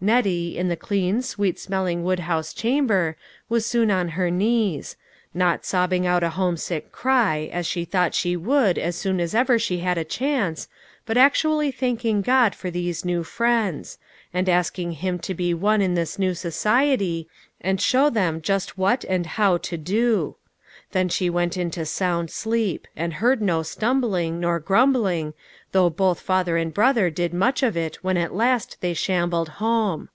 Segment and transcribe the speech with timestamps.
[0.00, 3.16] Nettie, in the clean, sweet smelling woodhouse chamber,
[3.48, 4.96] was soon on her keees;
[5.32, 9.58] not sobbing out a homesick cry, as she thought she would, as soon as ever
[9.58, 10.68] she had a chance,
[11.06, 13.96] but actually thanking God for these new friends;
[14.34, 17.26] and asking Him to be One in this new society,
[17.62, 20.36] and show them just what and how to do.
[20.92, 25.34] Then she went into sound sleep; and heard no stumbling, nor grumbling,
[25.72, 30.08] though both father and brother did much of it when at last they shambled home.